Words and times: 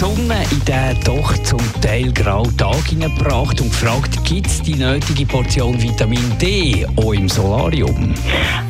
Sonne 0.00 0.46
in 0.50 0.64
diesen 0.64 1.04
doch 1.04 1.36
zum 1.42 1.60
Teil 1.82 2.10
grauen 2.12 2.56
Tag 2.56 2.86
hineingebracht 2.88 3.60
und 3.60 3.68
gefragt, 3.68 4.24
gibt 4.24 4.46
es 4.46 4.62
die 4.62 4.74
nötige 4.74 5.26
Portion 5.26 5.80
Vitamin 5.82 6.38
D 6.38 6.86
auch 6.96 7.12
im 7.12 7.28
Solarium? 7.28 8.14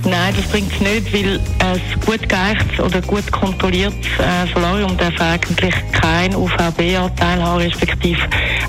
Nein, 0.03 0.35
das 0.35 0.45
bringt 0.47 0.73
es 0.73 0.81
nicht, 0.81 1.15
weil 1.15 1.39
ein 1.61 1.81
gut 2.05 2.29
geeichtes 2.29 2.81
oder 2.81 3.01
gut 3.03 3.31
kontrolliertes 3.31 4.09
äh, 4.19 4.53
Solarium 4.53 4.97
darf 4.97 5.21
eigentlich 5.21 5.75
keinen 5.93 6.35
UVB-Anteil 6.35 7.41
haben, 7.41 7.63
respektive 7.63 8.23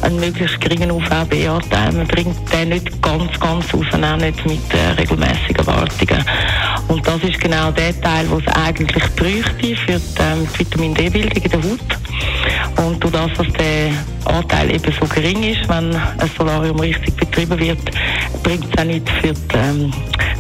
einen 0.04 0.20
möglichst 0.20 0.62
geringen 0.62 0.92
UVB-Anteil. 0.92 1.94
Man 1.94 2.06
bringt 2.06 2.38
den 2.54 2.70
nicht 2.70 3.02
ganz, 3.02 3.40
ganz 3.40 3.74
raus, 3.74 3.88
auch 3.92 4.18
nicht 4.18 4.46
mit 4.46 4.60
äh, 4.72 4.92
regelmäßigen 5.00 5.66
Wartungen. 5.66 6.24
Und 6.90 7.08
das 7.08 7.24
ist 7.24 7.40
genau 7.40 7.72
der 7.72 8.00
Teil, 8.02 8.28
den 8.28 8.38
es 8.38 8.54
eigentlich 8.54 9.04
bräuchte 9.16 9.76
für 9.78 10.00
die, 10.00 10.22
ähm, 10.22 10.48
die 10.54 10.60
Vitamin 10.60 10.94
D-Bildung 10.94 11.44
in 11.44 11.50
der 11.50 11.60
Haut. 11.64 12.01
Und 12.86 13.04
durch 13.04 13.14
das, 13.14 13.32
dass 13.38 13.54
der 13.54 13.92
Anteil 14.26 14.74
eben 14.74 14.94
so 15.00 15.06
gering 15.08 15.44
ist, 15.44 15.68
wenn 15.70 15.96
ein 15.96 16.32
Solarium 16.38 16.80
richtig 16.80 17.16
betrieben 17.16 17.60
wird, 17.60 17.80
bringt 18.42 18.66
es 18.66 18.82
auch 18.82 18.86
nicht 18.86 19.08
für 19.10 19.34
die 19.34 19.56
ähm, 19.56 19.94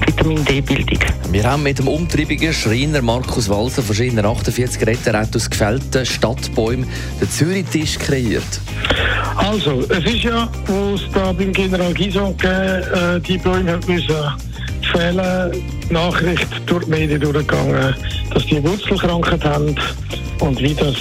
Vitamin 0.05 0.43
D-Bildung. 0.45 0.99
Wir 1.31 1.43
haben 1.43 1.63
mit 1.63 1.77
dem 1.77 1.87
umtriebigen 1.87 2.51
Schreiner 2.53 3.01
Markus 3.01 3.47
Walser 3.47 3.83
verschiedene 3.83 4.27
48 4.27 4.85
Retter 4.87 5.21
aus 5.35 5.49
gefällten 5.49 6.05
Stadtbäumen 6.05 6.87
den 7.19 7.29
Zürich-Tisch 7.29 7.99
kreiert. 7.99 8.59
Also, 9.35 9.81
es 9.89 10.03
ist 10.05 10.23
ja, 10.23 10.49
wo 10.65 10.95
es 10.95 11.01
da 11.13 11.31
beim 11.31 11.51
General 11.51 11.93
Gison 11.93 12.35
äh, 12.41 13.19
die 13.19 13.37
Bäume 13.37 13.73
hat 13.73 13.87
müssen 13.87 14.15
fehlen, 14.91 15.51
Nachricht 15.89 16.47
durch 16.65 16.85
die 16.85 16.89
Medien 16.89 17.21
durchgegangen, 17.21 17.95
dass 18.33 18.45
die 18.45 18.63
Wurzelkrankheit 18.63 19.43
haben 19.45 19.75
und 20.39 20.59
wie 20.59 20.73
das 20.73 20.95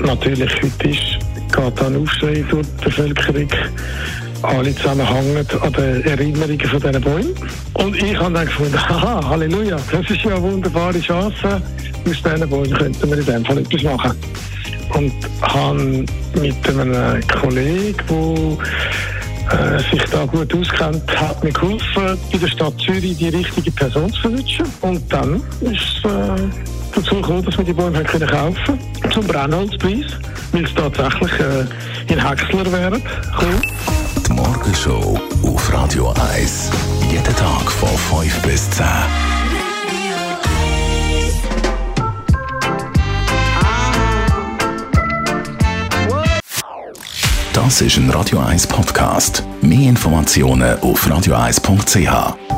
natürlich 0.00 0.50
heute 0.62 0.88
ist, 0.88 1.18
geht 1.54 1.80
dann 1.80 1.96
Aufschrei 1.96 2.44
durch 2.48 2.66
die 2.66 2.84
Bevölkerung. 2.84 3.48
Alle 4.42 4.74
zusammenhängen 4.74 5.46
an 5.62 5.72
den 5.72 6.04
Erinnerungen 6.04 6.60
von 6.60 6.80
diesen 6.80 7.00
Bäumen. 7.00 7.34
Und 7.74 7.96
ich 7.96 8.18
habe 8.18 8.34
dann 8.34 8.46
gefunden, 8.46 8.78
haha, 8.88 9.28
Halleluja, 9.30 9.78
das 9.90 10.10
ist 10.10 10.22
ja 10.22 10.32
eine 10.32 10.42
wunderbare 10.42 11.00
Chance. 11.00 11.62
Aus 12.06 12.22
diesen 12.22 12.50
Bäumen 12.50 12.72
könnten 12.74 13.10
wir 13.10 13.18
in 13.18 13.24
dem 13.24 13.44
Fall 13.44 13.58
etwas 13.58 13.82
machen. 13.82 14.12
Und 14.94 15.12
habe 15.42 16.04
mit 16.40 16.68
einem 16.68 17.20
Kollegen, 17.28 17.96
der 19.50 19.76
äh, 19.76 19.78
sich 19.90 20.02
da 20.10 20.24
gut 20.26 20.54
auskennt, 20.54 21.20
hat 21.20 21.42
mir 21.42 21.52
geholfen, 21.52 22.18
bei 22.32 22.38
der 22.38 22.48
Stadt 22.48 22.74
Zürich 22.80 23.16
die 23.16 23.28
richtige 23.28 23.70
Person 23.70 24.12
zu 24.12 24.20
verwünschen. 24.20 24.66
Und 24.82 25.12
dann 25.12 25.42
ist 25.60 26.02
äh, 26.04 26.73
dazu 26.94 27.16
gekommen, 27.16 27.44
dass 27.44 27.56
wir 27.58 27.64
die 27.64 27.72
Bäume 27.72 27.98
haben 27.98 28.06
können 28.06 28.28
kaufen 28.28 28.78
zum 29.12 29.26
Brennholzpreis, 29.26 30.18
weil 30.52 30.64
es 30.64 30.74
tatsächlich 30.74 31.32
äh, 31.40 32.12
in 32.12 32.26
Häcksler 32.26 32.70
wären. 32.72 33.02
Cool. 33.40 33.60
Die 34.26 34.32
Morgenshow 34.32 35.20
auf 35.42 35.72
Radio 35.72 36.14
1. 36.34 36.70
Jeden 37.10 37.24
Tag 37.36 37.70
von 37.70 38.22
5 38.22 38.42
bis 38.42 38.70
10. 38.70 38.84
Das 47.52 47.80
ist 47.80 47.96
ein 47.96 48.10
Radio 48.10 48.40
1 48.40 48.66
Podcast. 48.66 49.44
Mehr 49.62 49.88
Informationen 49.88 50.78
auf 50.80 51.06
radio1.ch. 51.06 52.53